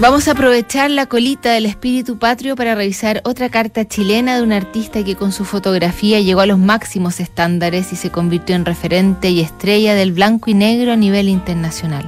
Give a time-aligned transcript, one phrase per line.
[0.00, 4.52] Vamos a aprovechar la colita del espíritu patrio para revisar otra carta chilena de un
[4.52, 9.30] artista que con su fotografía llegó a los máximos estándares y se convirtió en referente
[9.30, 12.04] y estrella del blanco y negro a nivel internacional.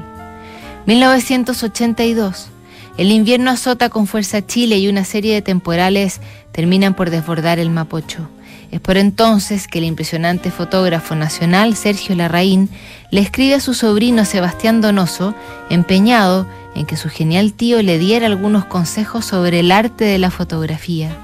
[0.87, 2.51] 1982.
[2.97, 6.21] El invierno azota con fuerza Chile y una serie de temporales
[6.53, 8.29] terminan por desbordar el Mapocho.
[8.71, 12.69] Es por entonces que el impresionante fotógrafo nacional Sergio Larraín
[13.11, 15.35] le escribe a su sobrino Sebastián Donoso,
[15.71, 20.31] empeñado en que su genial tío le diera algunos consejos sobre el arte de la
[20.31, 21.17] fotografía.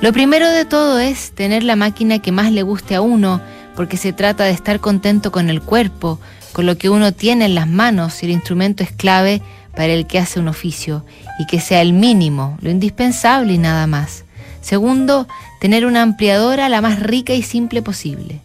[0.00, 3.40] Lo primero de todo es tener la máquina que más le guste a uno,
[3.76, 6.18] porque se trata de estar contento con el cuerpo,
[6.52, 9.40] con lo que uno tiene en las manos y el instrumento es clave
[9.74, 11.06] para el que hace un oficio
[11.38, 14.24] y que sea el mínimo, lo indispensable y nada más.
[14.60, 15.26] Segundo,
[15.60, 18.40] tener una ampliadora la más rica y simple posible.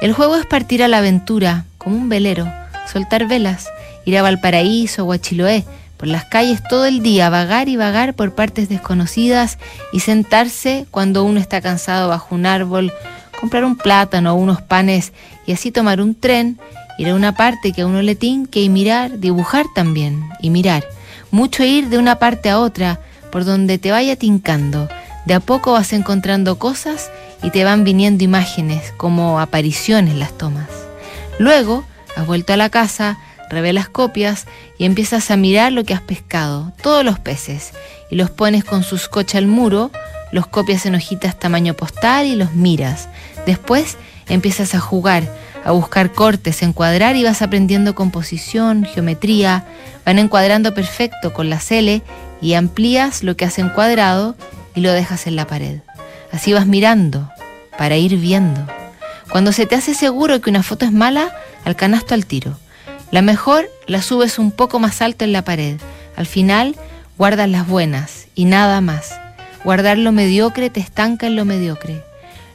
[0.00, 2.46] El juego es partir a la aventura, como un velero,
[2.92, 3.68] soltar velas,
[4.08, 5.18] ir a Valparaíso o a
[5.98, 9.58] por las calles todo el día, vagar y vagar por partes desconocidas
[9.92, 12.90] y sentarse cuando uno está cansado bajo un árbol,
[13.38, 15.12] comprar un plátano o unos panes
[15.46, 16.58] y así tomar un tren,
[16.96, 20.88] ir a una parte que a uno le tinque y mirar, dibujar también y mirar.
[21.30, 23.00] Mucho ir de una parte a otra,
[23.30, 24.88] por donde te vaya tincando.
[25.26, 27.10] De a poco vas encontrando cosas
[27.42, 30.70] y te van viniendo imágenes, como apariciones las tomas.
[31.38, 31.84] Luego,
[32.16, 34.46] has vuelto a la casa, revelas copias
[34.78, 37.72] y empiezas a mirar lo que has pescado, todos los peces,
[38.10, 39.90] y los pones con su scotch al muro,
[40.32, 43.08] los copias en hojitas tamaño postal y los miras.
[43.46, 43.96] Después
[44.28, 45.24] empiezas a jugar,
[45.64, 49.64] a buscar cortes, encuadrar y vas aprendiendo composición, geometría,
[50.04, 52.02] van encuadrando perfecto con la cele
[52.40, 54.36] y amplías lo que has encuadrado
[54.74, 55.80] y lo dejas en la pared.
[56.32, 57.30] Así vas mirando,
[57.78, 58.66] para ir viendo.
[59.30, 62.56] Cuando se te hace seguro que una foto es mala, al canasto al tiro.
[63.10, 65.78] La mejor la subes un poco más alto en la pared.
[66.16, 66.76] Al final
[67.16, 69.18] guardas las buenas y nada más.
[69.64, 72.04] Guardar lo mediocre te estanca en lo mediocre.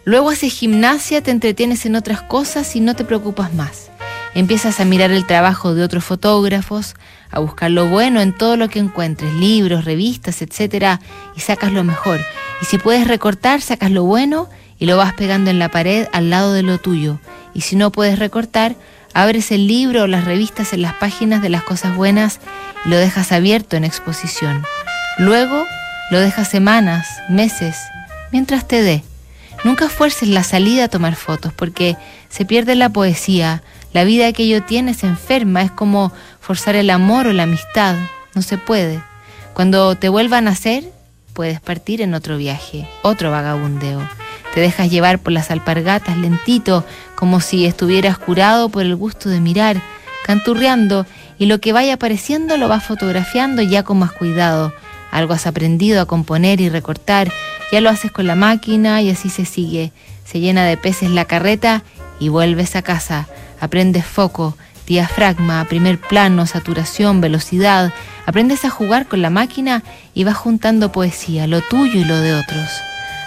[0.05, 3.89] Luego haces gimnasia, te entretienes en otras cosas y no te preocupas más.
[4.35, 6.95] Empiezas a mirar el trabajo de otros fotógrafos,
[7.31, 10.99] a buscar lo bueno en todo lo que encuentres, libros, revistas, etc.
[11.35, 12.19] y sacas lo mejor.
[12.61, 16.29] Y si puedes recortar, sacas lo bueno y lo vas pegando en la pared al
[16.29, 17.19] lado de lo tuyo.
[17.53, 18.75] Y si no puedes recortar,
[19.13, 22.39] Abres el libro o las revistas en las páginas de las cosas buenas
[22.83, 24.63] y lo dejas abierto en exposición.
[25.19, 25.65] Luego
[26.09, 27.77] lo dejas semanas, meses,
[28.31, 29.03] mientras te dé.
[29.63, 31.95] Nunca fuerces la salida a tomar fotos porque
[32.29, 33.61] se pierde la poesía,
[33.93, 37.95] la vida que ello tiene se enferma, es como forzar el amor o la amistad,
[38.33, 39.03] no se puede.
[39.53, 40.91] Cuando te vuelvan a nacer,
[41.33, 44.01] puedes partir en otro viaje, otro vagabundeo.
[44.53, 49.39] Te dejas llevar por las alpargatas lentito, como si estuvieras curado por el gusto de
[49.39, 49.81] mirar,
[50.25, 51.05] canturreando,
[51.39, 54.73] y lo que vaya apareciendo lo vas fotografiando ya con más cuidado.
[55.11, 57.31] Algo has aprendido a componer y recortar,
[57.71, 59.91] ya lo haces con la máquina y así se sigue.
[60.25, 61.83] Se llena de peces la carreta
[62.19, 63.27] y vuelves a casa.
[63.59, 67.91] Aprendes foco, diafragma, primer plano, saturación, velocidad.
[68.27, 69.83] Aprendes a jugar con la máquina
[70.13, 72.69] y vas juntando poesía, lo tuyo y lo de otros.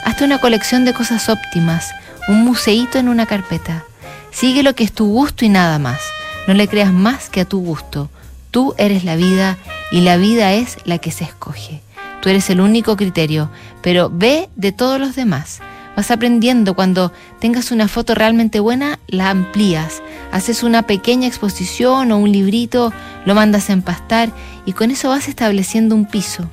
[0.06, 1.92] Hazte una colección de cosas óptimas,
[2.28, 3.82] un museíto en una carpeta.
[4.30, 5.98] Sigue lo que es tu gusto y nada más.
[6.46, 8.08] No le creas más que a tu gusto.
[8.52, 9.58] Tú eres la vida
[9.90, 11.82] y la vida es la que se escoge.
[12.22, 13.50] Tú eres el único criterio,
[13.82, 15.58] pero ve de todos los demás.
[15.96, 22.18] Vas aprendiendo cuando tengas una foto realmente buena, la amplías, haces una pequeña exposición o
[22.18, 22.92] un librito,
[23.24, 24.30] lo mandas a empastar
[24.66, 26.48] y con eso vas estableciendo un piso.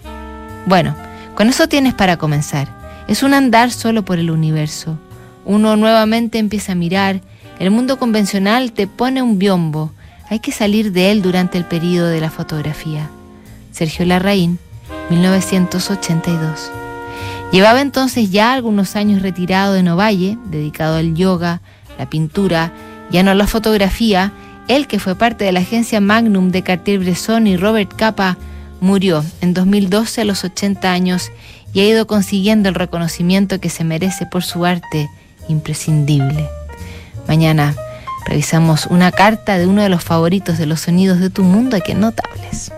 [0.65, 0.95] Bueno,
[1.35, 2.82] con eso tienes para comenzar.
[3.07, 4.97] Es un andar solo por el universo.
[5.45, 7.21] Uno nuevamente empieza a mirar,
[7.59, 9.91] el mundo convencional te pone un biombo,
[10.29, 13.09] hay que salir de él durante el periodo de la fotografía.
[13.71, 14.57] Sergio Larraín,
[15.09, 16.71] 1982.
[17.51, 21.61] Llevaba entonces ya algunos años retirado de Novalle, dedicado al yoga,
[21.99, 22.71] la pintura,
[23.11, 24.31] ya no a la fotografía,
[24.67, 28.37] él que fue parte de la agencia Magnum de Cartier-Bresson y Robert Capa,
[28.81, 31.31] murió en 2012 a los 80 años
[31.73, 35.09] y ha ido consiguiendo el reconocimiento que se merece por su arte
[35.49, 36.47] imprescindible.
[37.27, 37.75] Mañana
[38.25, 41.95] revisamos una carta de uno de los favoritos de los sonidos de tu mundo, que
[41.95, 42.71] notables.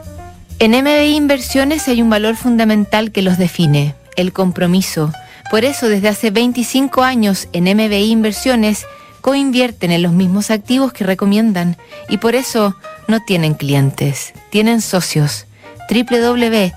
[0.60, 5.12] En MBI Inversiones hay un valor fundamental que los define, el compromiso.
[5.52, 8.86] Por eso desde hace 25 años en MBI Inversiones
[9.22, 11.78] coinvierten en los mismos activos que recomiendan
[12.10, 12.76] y por eso
[13.08, 15.46] no tienen clientes, tienen socios.
[15.90, 16.76] www.mbi.cl